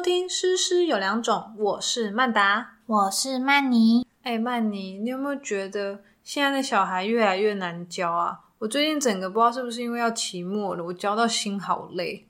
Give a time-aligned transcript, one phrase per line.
[0.00, 4.06] 收听《诗诗有两种》，我是曼达，我是曼妮。
[4.22, 8.40] 哎，曼妮，你有没有觉得现在的小孩越来越难教啊？
[8.60, 12.26] 我最近整个不知道是不是因为要期末了，我教到心好累。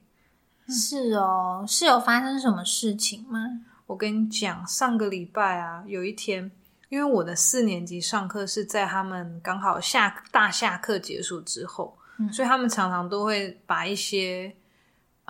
[0.67, 3.39] 是哦，是有发生什么事情吗？
[3.85, 6.51] 我跟你讲，上个礼拜啊，有一天，
[6.89, 11.97] 因为我的四年级上课是在他们刚好下大下课结束之后，
[12.33, 14.57] 所以他们常常都会把一些。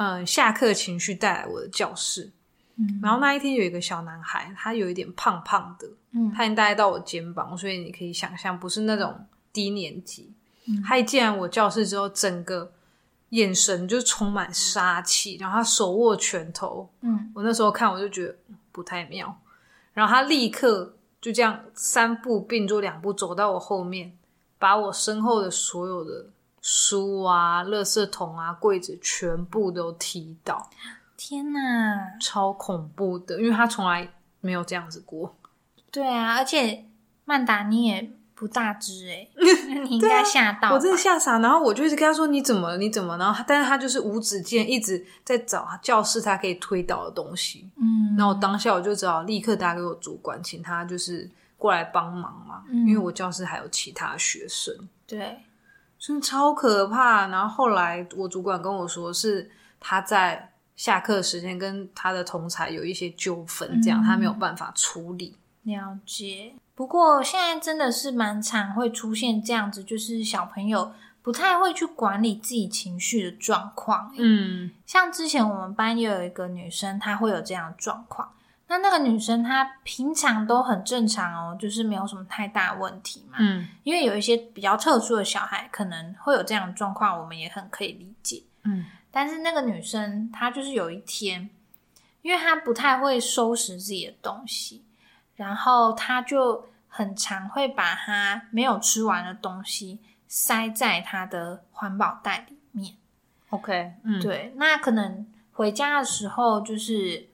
[0.02, 2.32] 嗯，下课情绪带来我的教室。
[2.78, 9.14] 嗯，然后那一天有一个小男孩，他有一点胖胖的，嗯，他已经带到我肩膀，所以你可以想象，不是那种
[9.54, 10.34] 低年级。
[10.66, 12.72] 嗯，他一进来我教室之后，整个
[13.30, 16.90] 眼神就充满杀气，然后他手握拳头。
[17.02, 18.36] 嗯，我那时候看我就觉得
[18.72, 19.40] 不太妙，
[19.94, 24.12] 然后他立刻就这样三步并作两步走到我后面，
[24.58, 26.26] 把我身后的所有的。
[26.62, 30.70] 书啊，垃圾桶啊，柜子全部都踢倒！
[31.18, 31.60] 天哪，
[32.20, 34.08] 超恐怖的，因为他从来
[34.40, 35.36] 没有这样子过。
[35.92, 36.86] 对啊，而且
[37.26, 39.28] 曼达你也不大只哎，
[39.84, 41.40] 你应该吓到，我真的吓傻。
[41.40, 42.78] 然后我就一直跟他说：“你怎么？
[42.78, 47.70] 你怎么？”然后，但是他就是无止境一直在找教室他可以推倒的东西。
[47.76, 54.76] 嗯，然后当下我就只好立刻打给我主管，请他就是过来帮忙嘛，因为我教室还有其他学生。
[55.06, 55.38] 对。
[56.02, 57.28] 真的超可怕！
[57.28, 65.38] 然后后来我主管跟我说，是他在下课时间跟他的同才有一些纠纷，这样他没有办法处理。
[65.62, 66.54] 了解。
[66.74, 74.12] 不过现在真的是蛮常会出现这样子，就是小朋友不太会去管理自己情绪的状况。
[74.18, 78.28] 嗯，像之前我们班也有一个女生，她会有这样的状况。
[78.72, 83.36] 那那个女生她平常都很正常哦，就是没有什么太大问题嘛。
[83.38, 88.42] 嗯，因为有一些比较特殊的小孩可能会有这样的状况，我们也很可以理解。
[88.64, 91.50] 嗯，但是那个女生她就是有一天，
[92.22, 94.86] 因为她不太会收拾自己的东西，
[95.36, 100.00] 然后她就很常会把她没有吃完的东西
[100.30, 102.94] 塞在她的环保袋里面。
[103.50, 107.30] OK，嗯，对，那可能回家的时候就是。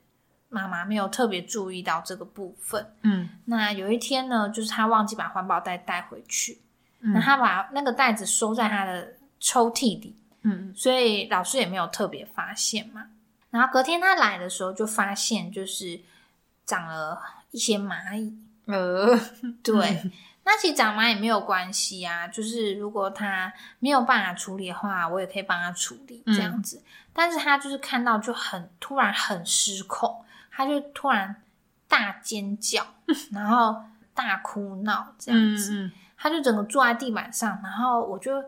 [0.50, 6.58] 妈妈没有特别注意到这个部分，嗯，那有一天呢，就是他忘记把环保袋带回去，
[7.00, 13.06] 那他把那个袋子收在他的抽屉里，嗯，所以老师也没有特别发现嘛。
[13.50, 16.00] 然后隔天他来的时候，就发现就是
[16.64, 17.20] 长了
[17.50, 18.34] 一些蚂蚁，
[18.66, 19.18] 呃，
[19.62, 20.10] 对，
[20.44, 26.82] 那其实长蚂蚁没有关系啊，就是如果他没有办法处理的话，我也可以帮他处理这样子。
[27.12, 30.24] 但是他就是看到就很突然很失控。
[30.58, 31.36] 他就突然
[31.86, 32.84] 大尖叫，
[33.30, 33.80] 然后
[34.12, 38.42] 大哭闹这样子，他就整个坐在地板上，然后我就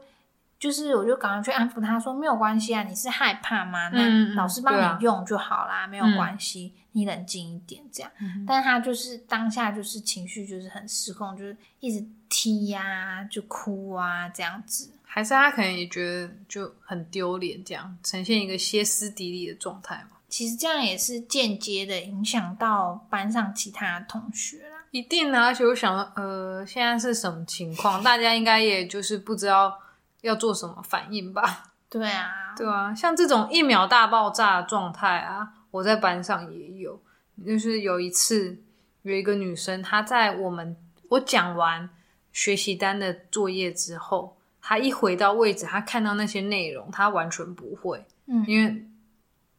[0.58, 3.88] 就是我就赶快去安抚他说没有关系啊，你是害怕吗？
[3.90, 8.10] 那老师帮你用就好啦，没有关系，你冷静一点这样。
[8.44, 14.90] 但是他就是当下就是情绪就是很失控，就是一直踢呀，就哭啊这样子。
[15.04, 20.16] 还是他可能也觉得就很丢脸，这样呈现一个歇斯底里的状态嘛。
[20.30, 24.78] 其实这样也是间接的影响到班上其他同学啦。
[24.92, 25.46] 一定啊！
[25.46, 28.02] 而且我想说，呃，现在是什么情况？
[28.02, 29.78] 大家应该也就是不知道
[30.22, 31.72] 要做什么反应吧？
[31.90, 37.00] 对啊，对啊，像这种一秒大爆炸的状态啊，我在班上也有。
[37.46, 38.60] 就是有一次，
[39.02, 40.76] 有一个女生，她在我们
[41.08, 41.88] 我讲完
[42.32, 48.86] 学习单的作业之后，她一回到位置，她看到那些内容，她完全不会，嗯，因为。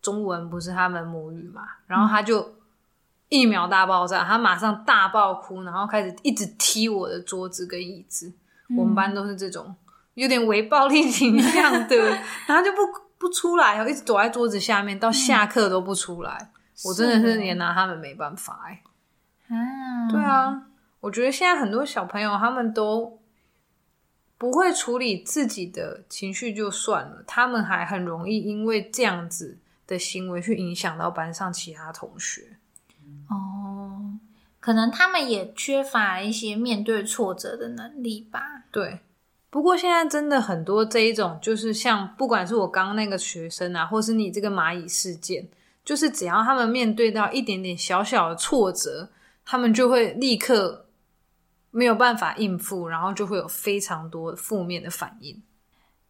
[0.02, 2.56] 中文不是他们母语嘛，然后他就
[3.30, 8.34] 一秒大爆炸，他马上大爆哭，然后开始一直踢我的桌子跟椅子。
[8.78, 9.76] 我们班都是这种
[10.14, 11.96] 有点微暴力倾向的，
[12.48, 12.80] 然后就不
[13.18, 16.52] 不出来，然后一直躲在桌子下面，到下课都不出来。
[16.86, 18.82] 我真的是也拿他们没办法哎。
[19.50, 20.64] 啊，对啊，
[21.02, 23.20] 我觉得现在很多小朋友他们都
[24.38, 29.60] 不会处理自己的情绪就算了，他们还很容易因为这样子。
[29.92, 32.58] 的行为去影响到班上其他同学，
[33.28, 34.18] 哦，
[34.62, 38.64] 可能他们也缺乏一些面对挫折的能力吧。
[38.72, 39.02] 对，
[39.50, 45.46] 不过现在真的很多这一种，就是像不管是我刚刚那个学生啊，或是你这个蚂蚁事件，
[45.84, 49.10] 就是只要他们面对到一点点小小的挫折，
[49.44, 50.86] 他们就会立刻
[51.72, 55.42] 没有办法应付，然后就会有非常多负面的反应。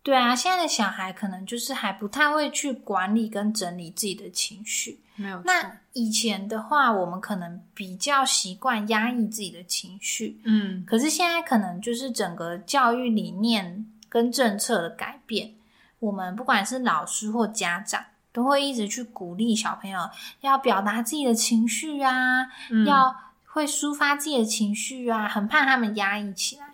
[0.03, 5.00] 对啊，现在的小孩可能就是还不太会去管理跟整理自己的情绪。
[5.15, 5.39] 没有。
[5.45, 10.42] 那以前的话，我们可能比较习惯压抑自己的情绪。
[10.44, 10.83] 嗯。
[10.86, 15.53] 可是现在可能就是整个教育理念跟政策的改变，
[16.00, 20.09] 我们不管是老师或家长，都会一直去鼓励小朋友
[20.39, 22.47] 要表达自己的情绪啊，
[22.88, 23.15] 要
[23.45, 26.74] 会抒发自己的情绪啊，很怕他们压抑起来。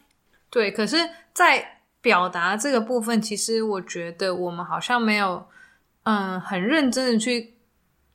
[0.50, 1.77] 对，可是，在
[2.08, 5.46] 表达这个部分，其实我觉得我们好像没有，
[6.04, 7.58] 嗯，很认真的去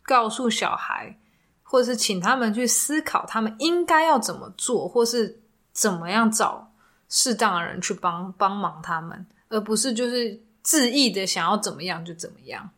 [0.02, 1.14] 告诉小孩，
[1.62, 5.42] 或者是请他们去思考，他们应该要怎么做，或是
[5.74, 6.72] 怎么样找
[7.10, 12.70] 适当的人去帮帮忙他们，而不是就是恣意的想要怎么样就怎么样。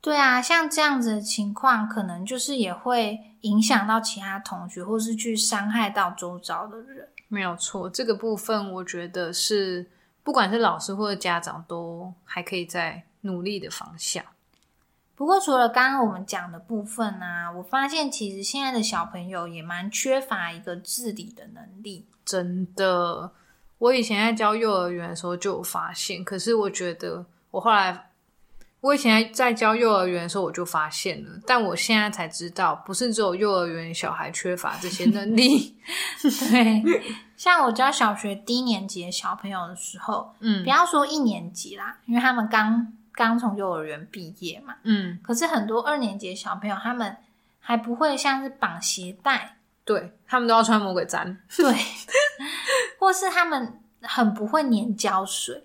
[0.00, 7.06] 对啊，像这样子的情况，可能就是也会影响到其他同学，或是去伤害到周遭的人。
[7.28, 9.86] 没有错，这个部分我觉得是
[10.28, 14.22] 不管是老师或者家长都还可以在努力的方向。
[15.14, 22.04] 不过，除了刚刚我们讲的部分呢，我发现其实现在的小朋友也蛮缺乏一个自理的能力。
[22.26, 23.32] 真的，
[23.78, 28.07] 我以前在教幼儿园的时候就有发现，可是我觉得我后来。
[28.80, 35.76] 我以前在教幼儿园的时候，我就发现了，但我现在才知道，不是只有幼儿园小孩缺乏这些能力。
[36.22, 36.82] 对，
[37.36, 47.16] 像我教小学低年级的小朋友的时候，嗯，不要说一年级啦，因为他们刚刚从幼儿园毕业嘛，嗯，可是很多二年级的小朋友，他们
[47.58, 51.74] 还不会像是绑鞋带，对他们都要穿魔鬼毡，对，
[53.00, 55.64] 或是他们很不会粘胶水。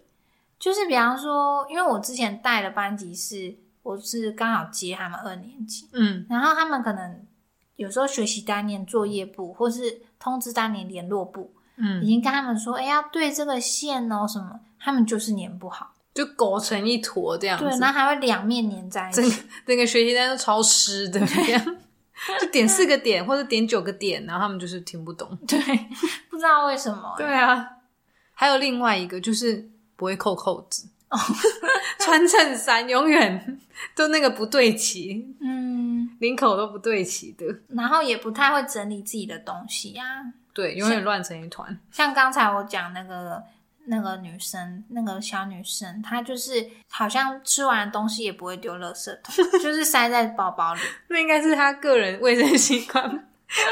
[0.64, 7.28] 就是比方说，因为我之前带的班级是，我是刚好接他们二年级，嗯，然后他们可能
[7.76, 21.20] 有时候学习单念作业簿，或是通知单年联络簿，嗯，已经跟他们说，哎，要对这个线哦什么，他们就是粘不好，就裹成一坨这样子，对，然后还会两面粘在一起，整个学习单都超湿的，
[22.40, 25.60] 就点四个点或者点九个点，然后他们就是听不懂，对，
[26.30, 27.68] 不知道为什么，对啊，
[28.32, 29.73] 还有另外一个就是。
[29.96, 30.88] 不会扣扣子，
[32.00, 33.60] 穿衬衫永远
[33.96, 40.04] 都那个不对齐，嗯，领口都不对齐的，然后也不太会整理自己的东西呀，
[40.54, 41.80] 对，永远乱成一团。
[41.92, 43.44] 像刚才我讲那个
[43.86, 50.82] 那个女生，那个小女生，她就是好像吃完东西也不会丢垃圾桶， 就是塞在包包里。
[51.08, 53.10] 那应该是她个人卫生习惯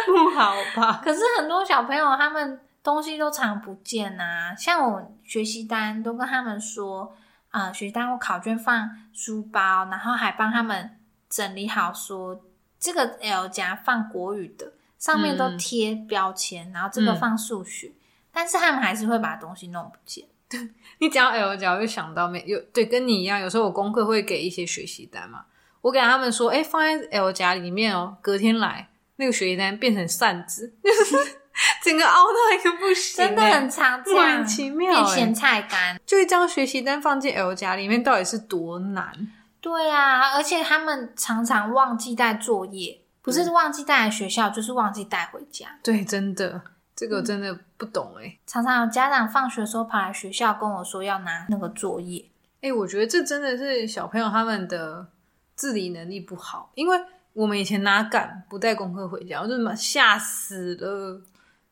[0.05, 1.01] 不好吧？
[1.03, 2.59] 可是很多小朋友他们。
[2.83, 7.15] 东西都常不见啊，像我学习单都跟他们说，
[7.49, 10.97] 啊，学习单我考卷放书包，然后还帮他们
[11.29, 12.41] 整理好，说
[12.79, 17.91] 这个 L 夹放国语的，上面都贴标签，然后这个放数学，
[18.31, 20.25] 但是他们还是会把东西弄不见。
[20.99, 25.45] 你讲 L 夹，我就想到没有对，跟你一样，有时候我功课会给一些学习单嘛，
[25.81, 30.73] 我给他们说，哎，放在 L 夹里面哦，隔天来那个学习单变成扇子。
[31.83, 34.91] 整个凹到一个不行，真的很长，莫名其妙。
[34.91, 39.11] 变咸菜干，就一张学习单放进 L 夹里面，到底是多难？
[39.59, 45.67] 对啊，而且他们常常忘记带作业，不是忘记带来学校，就是忘记带回家。
[45.83, 46.61] 对，真的，
[46.95, 48.37] 这个真的不懂哎。
[48.45, 52.25] 常常有家长放学的时候跑来学校跟我说要拿那个作业。
[52.61, 55.07] 哎，我觉得这真的是小朋友他们的
[55.55, 56.99] 自理能力不好，因为
[57.33, 61.21] 我们以前哪敢不带功课回家，我真的吓死了。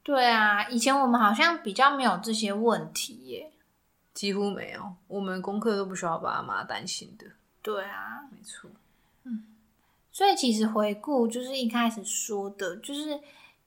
[0.02, 3.52] 对啊，以前我们好像比较没有这些问题耶，
[4.14, 7.28] 几乎没有，我们功课都不需要爸妈担心的。
[7.62, 8.72] 对啊，没错。
[9.26, 9.44] 嗯，
[10.12, 13.20] 所以其实回顾就是一开始说的，就是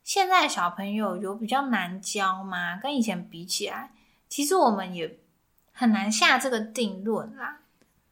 [0.02, 2.80] 现在小朋友有比较难教吗？
[2.82, 3.92] 跟以前比起来，
[4.28, 5.18] 其实我们也
[5.72, 7.60] 很难下这个定论啦。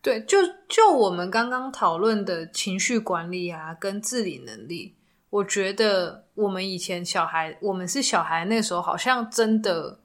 [0.03, 4.95] 对，就就我们刚刚讨论的情绪管理啊，跟自理能力。
[5.31, 10.01] 我觉得我们以前小孩，我们是小孩那时候，好像真的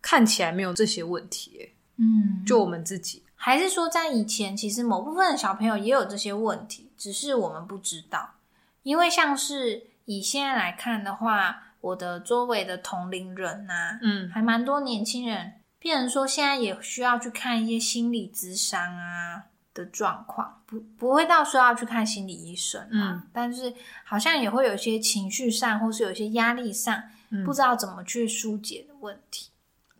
[0.00, 1.70] 看起来没有这些问题。
[1.96, 8.36] 嗯，就我们自己，还是说在以前，其实某部分的小朋友也有这些问题，只是我们不知道。
[8.82, 19.44] 因为像是以现在来看的话，我的周围的同龄人呐，嗯，还蛮多年轻人，变成说现在也需要去看一些心理咨商啊。
[19.74, 23.72] 的状况不不会到说要去看心理医生啊，但是
[24.04, 27.02] 好像也会有一些情绪上，或是有一些压力上，
[27.44, 29.50] 不知道怎么去疏解的问题。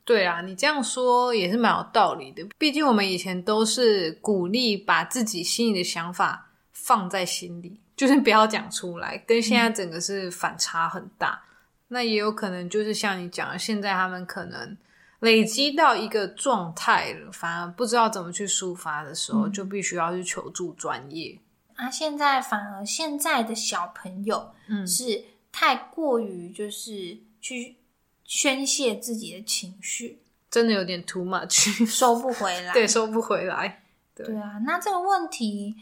[0.04, 2.46] 对啊，你这样说也是蛮有道理的。
[2.58, 11.42] 毕竟我们以前都是鼓励把自己心里的想法放在心里，就是不要讲出来，跟现在整个是反差很大。
[11.88, 14.76] 那也有可能就是像你讲的，现在他们可能。
[15.22, 21.38] 累积到一个状态了，反而不知道怎么去抒发的时候，就必须要去求助专业。
[21.76, 27.76] 啊，现在反而现在的小朋友，嗯，是太过于就是去
[28.24, 30.18] 宣泄自己的情绪，
[30.50, 33.84] 真的有点 too much， 收不回来，对，收不回来。
[34.14, 34.36] 对。
[34.36, 35.76] 啊，那这个问题，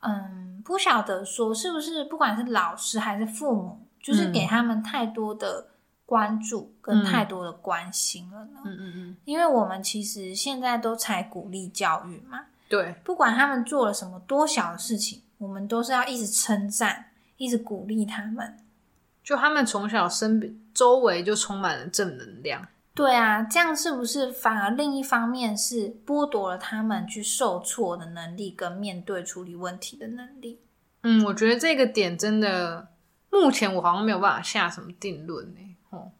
[0.00, 5.68] 嗯，不晓得说是不是不管是老师还是父母，就是给他们太多的
[6.08, 8.60] 关注跟太多的关心了呢？
[8.64, 18.56] 嗯嗯嗯，因为我们其实现在都才鼓励教育嘛，对，不管他们做了什么多小的事情，我们都是要一直称赞，一直鼓励他们。
[19.22, 22.66] 就他们从小身边周围就充满了正能量。
[22.94, 30.58] 对啊，这样是不是反而另一方面是剥夺了他们去受挫的能力跟面对处理问题的能力？
[31.02, 32.88] 嗯，我觉得这个点真的，
[33.30, 35.60] 目前我好像没有办法下什么定论呢。
[35.90, 36.10] 哦，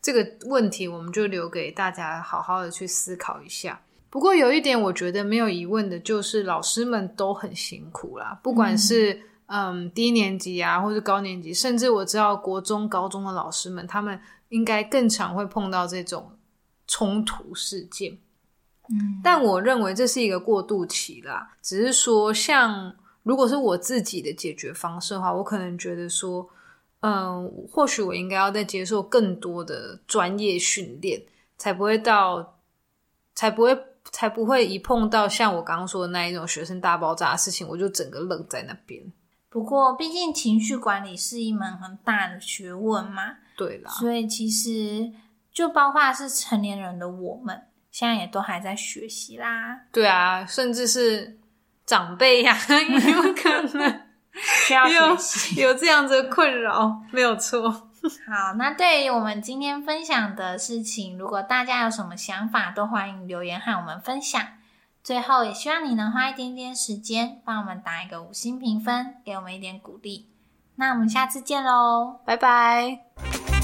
[0.00, 3.80] 这个问题我们就留给大家好好的去思考一下。
[4.10, 9.22] 不过有一点我觉得没有疑问的，就是老师们都很辛苦啦，不管是。
[9.50, 14.20] 嗯，低年级啊，或是高年级，甚至我知道国中、高中的老师们，他们
[14.50, 16.30] 应该更常会碰到这种
[16.86, 18.12] 冲突事件。
[18.90, 21.56] 嗯，但我认为这是一个过渡期啦。
[21.62, 26.46] 只是说，像如果是我自己的解决方式的话，我可能觉得说，
[27.00, 31.22] 嗯，或许我应该要再接受更多的专业训练，
[31.56, 32.58] 才不会到，
[33.34, 33.78] 才不会，
[34.10, 39.00] 才不会一碰到像我刚刚说的那一种学生大爆炸的事情，我就整个愣在那边。
[39.48, 43.90] 不过，毕竟情绪管理是一门很大的学问嘛，对啦。
[43.92, 45.10] 所以其实
[45.52, 49.82] 就包括是成年人的我们，现在也都还在学习啦。
[49.92, 51.38] 对啊，甚至是
[51.86, 54.07] 长辈呀， 有可能
[54.66, 57.70] 需要学习， 有这样子的困扰，没有错。
[58.26, 64.40] 好，那对于我们今天分享的事情，如果大家有什么想法，都欢迎留言和我们分享。
[65.02, 70.30] 最后，也希望你能花一点点时间，帮我们打一个五星评分，给我们一点鼓励。
[70.76, 73.57] 那我们下次见喽，拜拜。